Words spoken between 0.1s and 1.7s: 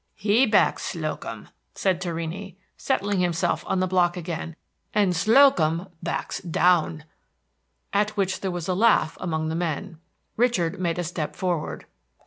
"He backs Slocum,"